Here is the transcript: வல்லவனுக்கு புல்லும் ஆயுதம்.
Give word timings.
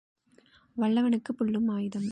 வல்லவனுக்கு 0.77 1.31
புல்லும் 1.39 1.67
ஆயுதம். 1.67 2.09